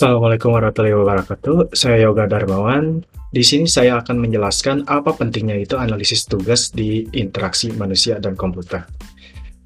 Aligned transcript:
Assalamualaikum 0.00 0.56
warahmatullahi 0.56 0.96
wabarakatuh. 0.96 1.76
Saya 1.76 2.08
Yoga 2.08 2.24
Darmawan. 2.24 3.04
Di 3.36 3.44
sini 3.44 3.68
saya 3.68 4.00
akan 4.00 4.16
menjelaskan 4.16 4.88
apa 4.88 5.12
pentingnya 5.12 5.60
itu 5.60 5.76
analisis 5.76 6.24
tugas 6.24 6.72
di 6.72 7.04
interaksi 7.12 7.68
manusia 7.76 8.16
dan 8.16 8.32
komputer. 8.32 8.88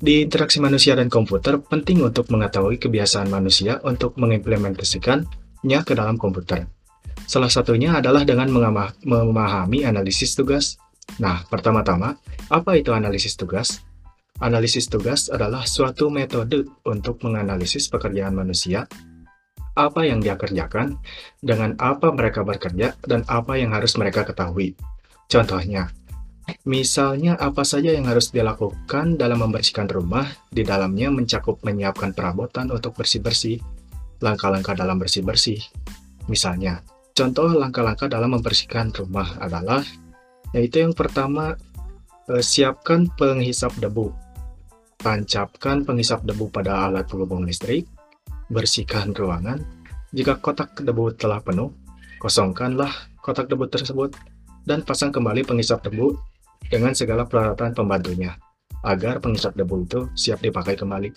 Di 0.02 0.26
interaksi 0.26 0.58
manusia 0.58 0.98
dan 0.98 1.06
komputer, 1.06 1.62
penting 1.62 2.02
untuk 2.02 2.34
mengetahui 2.34 2.82
kebiasaan 2.82 3.30
manusia 3.30 3.78
untuk 3.86 4.18
mengimplementasikannya 4.18 5.80
ke 5.86 5.94
dalam 5.94 6.18
komputer. 6.18 6.66
Salah 7.30 7.46
satunya 7.46 7.94
adalah 7.94 8.26
dengan 8.26 8.50
memahami 9.06 9.86
analisis 9.86 10.34
tugas. 10.34 10.82
Nah, 11.22 11.46
pertama-tama, 11.46 12.18
apa 12.50 12.74
itu 12.74 12.90
analisis 12.90 13.38
tugas? 13.38 13.86
Analisis 14.42 14.90
tugas 14.90 15.30
adalah 15.30 15.62
suatu 15.62 16.10
metode 16.10 16.66
untuk 16.82 17.22
menganalisis 17.22 17.86
pekerjaan 17.86 18.34
manusia 18.34 18.90
apa 19.74 20.06
yang 20.06 20.22
dia 20.22 20.38
kerjakan, 20.38 20.98
dengan 21.42 21.74
apa 21.82 22.14
mereka 22.14 22.46
bekerja, 22.46 22.94
dan 23.06 23.26
apa 23.26 23.58
yang 23.58 23.74
harus 23.74 23.98
mereka 23.98 24.22
ketahui. 24.22 24.78
Contohnya, 25.26 25.90
misalnya 26.62 27.34
apa 27.42 27.66
saja 27.66 27.90
yang 27.90 28.06
harus 28.06 28.30
dilakukan 28.30 29.18
dalam 29.18 29.42
membersihkan 29.42 29.90
rumah, 29.90 30.30
di 30.54 30.62
dalamnya 30.62 31.10
mencakup 31.10 31.58
menyiapkan 31.66 32.14
perabotan 32.14 32.70
untuk 32.70 32.94
bersih-bersih, 32.94 33.58
langkah-langkah 34.22 34.78
dalam 34.78 34.96
bersih-bersih. 35.02 35.58
Misalnya, 36.30 36.80
contoh 37.12 37.50
langkah-langkah 37.50 38.06
dalam 38.06 38.38
membersihkan 38.38 38.94
rumah 38.94 39.36
adalah, 39.42 39.82
yaitu 40.54 40.86
yang 40.86 40.94
pertama, 40.94 41.58
eh, 42.30 42.44
siapkan 42.44 43.10
penghisap 43.18 43.74
debu. 43.82 44.14
Tancapkan 45.02 45.84
penghisap 45.84 46.24
debu 46.24 46.48
pada 46.48 46.88
alat 46.88 47.04
penghubung 47.10 47.44
listrik, 47.44 47.84
bersihkan 48.48 49.12
ruangan. 49.16 49.60
Jika 50.14 50.38
kotak 50.38 50.78
debu 50.78 51.16
telah 51.18 51.42
penuh, 51.42 51.74
kosongkanlah 52.22 52.90
kotak 53.18 53.50
debu 53.50 53.66
tersebut 53.66 54.14
dan 54.64 54.84
pasang 54.86 55.10
kembali 55.10 55.44
penghisap 55.44 55.84
debu 55.84 56.14
dengan 56.70 56.96
segala 56.96 57.28
peralatan 57.28 57.76
pembantunya, 57.76 58.32
agar 58.86 59.20
penghisap 59.20 59.52
debu 59.58 59.84
itu 59.84 60.00
siap 60.16 60.40
dipakai 60.40 60.78
kembali. 60.78 61.10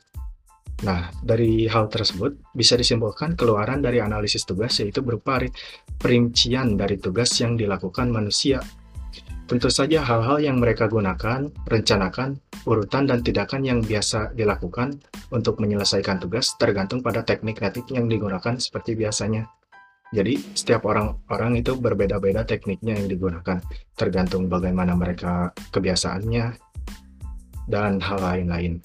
Nah, 0.85 1.09
dari 1.25 1.65
hal 1.65 1.89
tersebut 1.89 2.53
bisa 2.53 2.77
disimpulkan 2.77 3.33
keluaran 3.33 3.81
dari 3.81 3.97
analisis 3.97 4.45
tugas 4.45 4.77
yaitu 4.77 5.01
berupa 5.01 5.41
perincian 5.97 6.77
dari 6.77 7.01
tugas 7.01 7.33
yang 7.41 7.57
dilakukan 7.57 8.13
manusia 8.13 8.61
Tentu 9.47 9.71
saja 9.71 10.03
hal-hal 10.03 10.43
yang 10.43 10.59
mereka 10.59 10.91
gunakan, 10.91 11.47
rencanakan, 11.71 12.35
urutan 12.67 13.07
dan 13.07 13.23
tindakan 13.23 13.63
yang 13.63 13.79
biasa 13.79 14.35
dilakukan 14.35 14.99
untuk 15.31 15.63
menyelesaikan 15.63 16.19
tugas 16.19 16.51
tergantung 16.59 16.99
pada 16.99 17.23
teknik 17.23 17.63
kreatif 17.63 17.87
yang 17.87 18.11
digunakan 18.11 18.59
seperti 18.59 18.99
biasanya. 18.99 19.47
Jadi, 20.11 20.35
setiap 20.51 20.83
orang-orang 20.83 21.63
itu 21.63 21.79
berbeda-beda 21.79 22.43
tekniknya 22.43 22.99
yang 22.99 23.07
digunakan, 23.07 23.63
tergantung 23.95 24.51
bagaimana 24.51 24.99
mereka 24.99 25.55
kebiasaannya 25.71 26.45
dan 27.71 28.03
hal 28.03 28.19
lain-lain. 28.19 28.83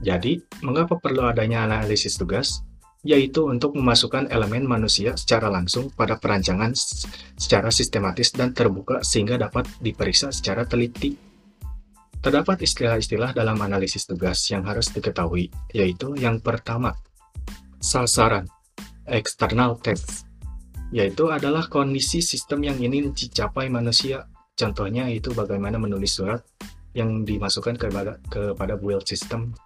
Jadi, 0.00 0.40
mengapa 0.64 0.96
perlu 0.96 1.28
adanya 1.28 1.68
analisis 1.68 2.16
tugas? 2.16 2.64
Yaitu 3.00 3.48
untuk 3.48 3.72
memasukkan 3.72 4.28
elemen 4.28 4.68
manusia 4.68 5.16
secara 5.16 5.48
langsung 5.48 5.88
pada 5.96 6.20
perancangan 6.20 6.76
secara 7.40 7.72
sistematis 7.72 8.28
dan 8.36 8.52
terbuka 8.52 9.00
sehingga 9.00 9.40
dapat 9.40 9.64
diperiksa 9.80 10.28
secara 10.28 10.68
teliti. 10.68 11.16
Terdapat 12.20 12.60
istilah-istilah 12.60 13.32
dalam 13.32 13.56
analisis 13.64 14.04
tugas 14.04 14.44
yang 14.52 14.68
harus 14.68 14.92
diketahui, 14.92 15.48
yaitu 15.72 16.12
yang 16.20 16.36
pertama, 16.36 16.92
sasaran, 17.80 18.44
external 19.08 19.80
test, 19.80 20.28
yaitu 20.92 21.32
adalah 21.32 21.64
kondisi 21.72 22.20
sistem 22.20 22.68
yang 22.68 22.76
ingin 22.76 23.16
dicapai 23.16 23.72
manusia. 23.72 24.28
Contohnya 24.52 25.08
itu 25.08 25.32
bagaimana 25.32 25.80
menulis 25.80 26.20
surat 26.20 26.44
yang 26.92 27.24
dimasukkan 27.24 27.80
kepada, 27.80 28.20
kepada 28.28 28.76
build 28.76 29.08
system 29.08 29.56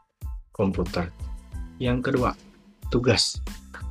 komputer. 0.54 1.10
Yang 1.82 2.14
kedua, 2.14 2.30
tugas 2.94 3.42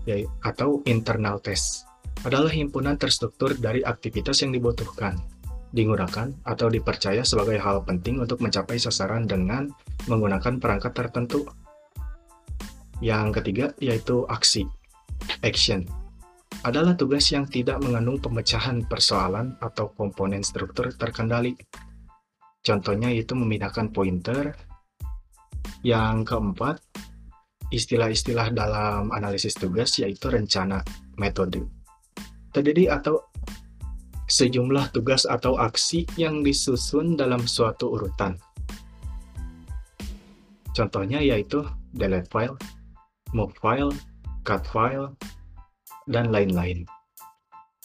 ya, 0.08 0.16
atau 0.48 0.80
internal 0.88 1.44
test 1.44 1.84
adalah 2.24 2.48
himpunan 2.48 2.96
terstruktur 2.96 3.52
dari 3.60 3.84
aktivitas 3.84 4.40
yang 4.48 4.56
dibutuhkan, 4.56 5.20
digunakan 5.76 6.32
atau 6.48 6.72
dipercaya 6.72 7.28
sebagai 7.28 7.60
hal 7.60 7.84
penting 7.84 8.24
untuk 8.24 8.40
mencapai 8.40 8.80
sasaran 8.80 9.28
dengan 9.28 9.68
menggunakan 10.08 10.56
perangkat 10.56 10.96
tertentu. 10.96 11.44
Yang 13.04 13.44
ketiga 13.44 13.66
yaitu 13.84 14.24
aksi, 14.32 14.64
action, 15.44 15.84
adalah 16.64 16.96
tugas 16.96 17.28
yang 17.36 17.44
tidak 17.44 17.84
mengandung 17.84 18.24
pemecahan 18.24 18.88
persoalan 18.88 19.60
atau 19.60 19.92
komponen 19.92 20.48
struktur 20.48 20.96
terkendali. 20.96 21.60
Contohnya 22.64 23.12
yaitu 23.12 23.36
memindahkan 23.36 23.92
pointer. 23.92 24.56
Yang 25.84 26.32
keempat, 26.32 26.80
istilah-istilah 27.74 28.54
dalam 28.54 29.10
analisis 29.10 29.58
tugas 29.58 29.98
yaitu 29.98 30.30
rencana 30.30 30.86
metode. 31.18 31.66
Terdiri 32.54 32.86
atau 32.86 33.18
sejumlah 34.30 34.94
tugas 34.94 35.26
atau 35.26 35.58
aksi 35.58 36.06
yang 36.16 36.46
disusun 36.46 37.18
dalam 37.18 37.44
suatu 37.50 37.98
urutan. 37.98 38.38
Contohnya 40.74 41.22
yaitu 41.22 41.66
delete 41.94 42.30
file, 42.30 42.58
move 43.34 43.54
file, 43.58 43.94
cut 44.46 44.62
file, 44.70 45.14
dan 46.10 46.34
lain-lain. 46.34 46.86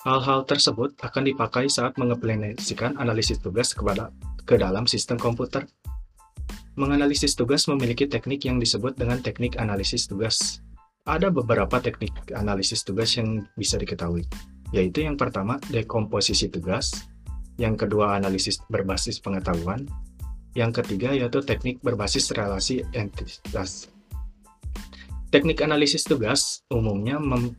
Hal-hal 0.06 0.46
tersebut 0.48 0.96
akan 1.04 1.22
dipakai 1.26 1.68
saat 1.68 1.98
mengimplementasikan 2.00 2.96
analisis 2.96 3.42
tugas 3.42 3.76
kepada 3.76 4.08
ke 4.48 4.56
dalam 4.56 4.88
sistem 4.88 5.20
komputer 5.20 5.68
Menganalisis 6.78 7.34
tugas 7.34 7.66
memiliki 7.66 8.06
teknik 8.06 8.46
yang 8.46 8.62
disebut 8.62 8.94
dengan 8.94 9.18
teknik 9.18 9.58
analisis 9.58 10.06
tugas. 10.06 10.62
Ada 11.10 11.26
beberapa 11.26 11.82
teknik 11.82 12.30
analisis 12.38 12.86
tugas 12.86 13.18
yang 13.18 13.42
bisa 13.58 13.74
diketahui, 13.82 14.22
yaitu 14.70 15.02
yang 15.02 15.18
pertama, 15.18 15.58
dekomposisi 15.74 16.46
tugas, 16.46 17.10
yang 17.58 17.74
kedua, 17.74 18.14
analisis 18.14 18.62
berbasis 18.70 19.18
pengetahuan, 19.18 19.90
yang 20.54 20.70
ketiga, 20.70 21.10
yaitu 21.10 21.42
teknik 21.42 21.82
berbasis 21.82 22.30
relasi 22.30 22.86
entitas. 22.94 23.90
Teknik 25.34 25.58
analisis 25.66 26.06
tugas 26.06 26.62
umumnya 26.70 27.18
mem 27.18 27.58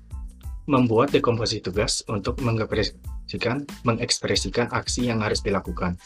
membuat 0.64 1.12
dekomposisi 1.12 1.60
tugas 1.60 2.08
untuk 2.08 2.40
mengekspresikan, 2.40 3.68
mengekspresikan 3.84 4.72
aksi 4.72 5.12
yang 5.12 5.20
harus 5.20 5.44
dilakukan. 5.44 6.00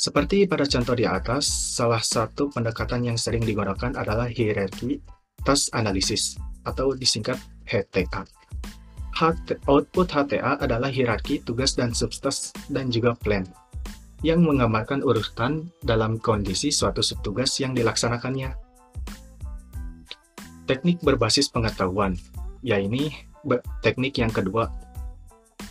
Seperti 0.00 0.48
pada 0.48 0.64
contoh 0.64 0.96
di 0.96 1.04
atas, 1.04 1.44
salah 1.76 2.00
satu 2.00 2.48
pendekatan 2.48 3.04
yang 3.04 3.20
sering 3.20 3.44
digunakan 3.44 3.92
adalah 3.92 4.32
hierarchy 4.32 4.96
task 5.44 5.68
analysis 5.76 6.40
atau 6.64 6.96
disingkat 6.96 7.36
HTA. 7.68 8.24
Output 9.68 10.08
HTA 10.08 10.56
adalah 10.56 10.88
hierarki 10.88 11.44
tugas 11.44 11.76
dan 11.76 11.92
subtask 11.92 12.56
dan 12.72 12.88
juga 12.88 13.12
plan 13.12 13.44
yang 14.24 14.40
menggambarkan 14.40 15.04
urutan 15.04 15.68
dalam 15.84 16.16
kondisi 16.16 16.72
suatu 16.72 17.04
subtugas 17.04 17.60
yang 17.60 17.76
dilaksanakannya. 17.76 18.56
Teknik 20.64 21.04
berbasis 21.04 21.52
pengetahuan, 21.52 22.16
yaitu 22.64 23.12
teknik 23.84 24.16
yang 24.16 24.32
kedua. 24.32 24.72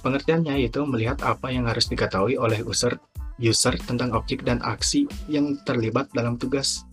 Pengertiannya 0.06 0.62
yaitu 0.62 0.86
melihat 0.86 1.18
apa 1.26 1.50
yang 1.50 1.66
harus 1.66 1.90
diketahui 1.90 2.38
oleh 2.38 2.62
user 2.62 3.02
user 3.40 3.74
tentang 3.88 4.12
objek 4.14 4.44
dan 4.44 4.60
aksi 4.62 5.08
yang 5.32 5.58
terlibat 5.64 6.12
dalam 6.12 6.36
tugas, 6.36 6.84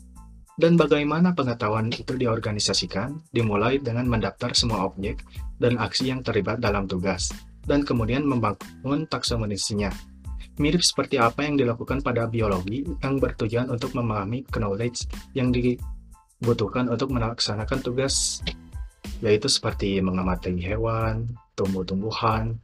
dan 0.56 0.80
bagaimana 0.80 1.36
pengetahuan 1.36 1.92
itu 1.92 2.16
diorganisasikan, 2.16 3.20
dimulai 3.28 3.76
dengan 3.76 4.08
mendaftar 4.08 4.56
semua 4.56 4.88
objek 4.88 5.20
dan 5.60 5.76
aksi 5.76 6.08
yang 6.08 6.24
terlibat 6.24 6.64
dalam 6.64 6.88
tugas, 6.88 7.28
dan 7.68 7.84
kemudian 7.84 8.24
membangun 8.24 9.04
taksonomisinya. 9.10 9.92
Mirip 10.56 10.80
seperti 10.80 11.20
apa 11.20 11.44
yang 11.44 11.60
dilakukan 11.60 12.00
pada 12.00 12.24
biologi 12.24 12.80
yang 13.04 13.20
bertujuan 13.20 13.68
untuk 13.68 13.92
memahami 13.92 14.48
knowledge 14.48 15.04
yang 15.36 15.52
dibutuhkan 15.52 16.88
untuk 16.88 17.12
melaksanakan 17.12 17.84
tugas, 17.84 18.40
yaitu 19.20 19.52
seperti 19.52 20.00
mengamati 20.00 20.56
hewan, 20.56 21.28
tumbuh-tumbuhan, 21.60 22.56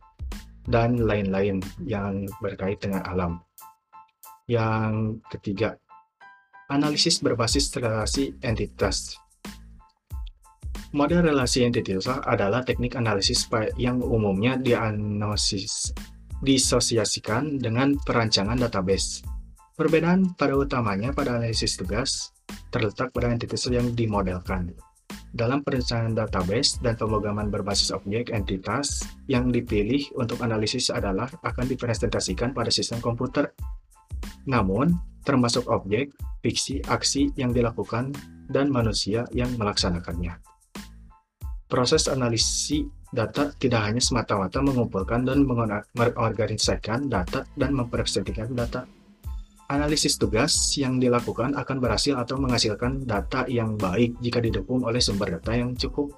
dan 0.65 0.97
lain-lain 1.05 1.61
yang 1.85 2.25
berkait 2.41 2.81
dengan 2.81 3.05
alam. 3.05 3.45
Yang 4.51 5.23
ketiga, 5.31 5.79
analisis 6.71 7.23
berbasis 7.23 7.71
relasi 7.79 8.35
entitas. 8.43 9.17
Model 10.93 11.25
relasi 11.25 11.65
entitas 11.65 12.05
adalah 12.05 12.61
teknik 12.67 13.01
analisis 13.01 13.49
yang 13.81 14.03
umumnya 14.05 14.61
dianalisis 14.61 15.97
disosiasikan 16.43 17.63
dengan 17.63 17.97
perancangan 18.03 18.59
database. 18.59 19.25
Perbedaan 19.73 20.37
pada 20.37 20.53
utamanya 20.59 21.15
pada 21.15 21.39
analisis 21.39 21.81
tugas 21.81 22.35
terletak 22.69 23.09
pada 23.15 23.33
entitas 23.33 23.65
yang 23.73 23.95
dimodelkan. 23.97 24.75
dalam 25.33 25.65
perencanaan 25.65 26.13
database 26.13 26.77
dan 26.85 26.93
pemrograman 26.93 27.49
berbasis 27.49 27.89
objek 27.89 28.29
entitas 28.37 29.01
yang 29.33 29.49
dipilih 29.49 30.13
untuk 30.21 30.45
analisis 30.45 30.93
adalah 30.93 31.27
akan 31.41 31.65
dipresentasikan 31.73 32.53
pada 32.53 32.69
sistem 32.69 33.01
komputer. 33.01 33.57
Namun, 34.47 34.95
termasuk 35.23 35.71
objek, 35.71 36.11
fiksi, 36.43 36.83
aksi 36.91 37.31
yang 37.39 37.55
dilakukan, 37.55 38.11
dan 38.51 38.69
manusia 38.69 39.25
yang 39.33 39.49
melaksanakannya. 39.57 40.37
Proses 41.73 42.05
analisis 42.05 42.85
data 43.17 43.49
tidak 43.57 43.81
hanya 43.89 44.03
semata-mata 44.03 44.61
mengumpulkan 44.61 45.25
dan 45.25 45.49
mengorganisasikan 45.49 47.09
data 47.09 47.49
dan 47.57 47.73
mempresentasikan 47.73 48.53
data. 48.53 48.85
Analisis 49.73 50.21
tugas 50.21 50.53
yang 50.77 51.01
dilakukan 51.01 51.57
akan 51.57 51.81
berhasil 51.81 52.13
atau 52.21 52.37
menghasilkan 52.37 53.09
data 53.09 53.49
yang 53.49 53.81
baik 53.81 54.21
jika 54.21 54.45
didukung 54.45 54.85
oleh 54.85 55.01
sumber 55.01 55.33
data 55.33 55.57
yang 55.57 55.73
cukup. 55.73 56.13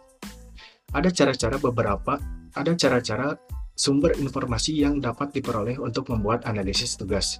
Ada 0.90 1.14
cara-cara 1.14 1.62
beberapa, 1.62 2.18
ada 2.50 2.70
cara-cara 2.74 3.38
sumber 3.78 4.18
informasi 4.18 4.82
yang 4.82 4.98
dapat 4.98 5.30
diperoleh 5.34 5.78
untuk 5.78 6.10
membuat 6.10 6.46
analisis 6.50 6.98
tugas. 6.98 7.38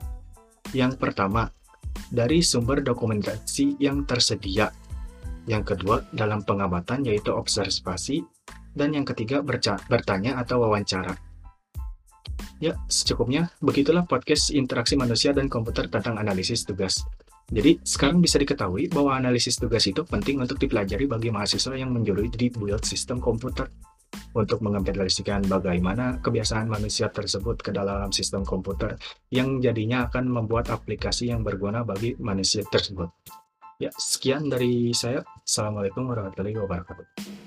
Yang 0.72 0.96
pertama, 0.96 1.52
dari 2.08 2.40
sumber 2.40 2.80
dokumentasi 2.80 3.76
yang 3.82 4.06
tersedia 4.08 4.72
yang 5.44 5.64
kedua 5.64 6.04
dalam 6.12 6.40
pengamatan 6.40 7.04
yaitu 7.04 7.32
observasi, 7.32 8.24
dan 8.74 8.96
yang 8.96 9.06
ketiga 9.06 9.44
bertanya 9.86 10.40
atau 10.40 10.64
wawancara. 10.64 11.14
Ya, 12.58 12.80
secukupnya, 12.88 13.52
begitulah 13.60 14.08
podcast 14.08 14.48
interaksi 14.50 14.96
manusia 14.96 15.36
dan 15.36 15.52
komputer 15.52 15.86
tentang 15.92 16.16
analisis 16.16 16.64
tugas. 16.64 17.04
Jadi, 17.52 17.76
sekarang 17.84 18.24
bisa 18.24 18.40
diketahui 18.40 18.88
bahwa 18.88 19.20
analisis 19.20 19.60
tugas 19.60 19.84
itu 19.84 20.00
penting 20.00 20.40
untuk 20.40 20.56
dipelajari 20.56 21.04
bagi 21.04 21.28
mahasiswa 21.28 21.76
yang 21.76 21.92
menjurui 21.92 22.32
di 22.32 22.48
build 22.48 22.88
sistem 22.88 23.20
komputer 23.20 23.68
untuk 24.34 24.60
mengimplementasikan 24.66 25.46
bagaimana 25.46 26.18
kebiasaan 26.18 26.66
manusia 26.66 27.08
tersebut 27.08 27.62
ke 27.62 27.70
dalam 27.70 28.10
sistem 28.10 28.42
komputer 28.42 28.98
yang 29.30 29.62
jadinya 29.62 30.10
akan 30.10 30.28
membuat 30.28 30.74
aplikasi 30.74 31.30
yang 31.30 31.46
berguna 31.46 31.86
bagi 31.86 32.18
manusia 32.18 32.66
tersebut. 32.66 33.08
Ya, 33.78 33.90
sekian 33.94 34.50
dari 34.50 34.94
saya. 34.94 35.22
Assalamualaikum 35.42 36.06
warahmatullahi 36.06 36.58
wabarakatuh. 36.58 37.43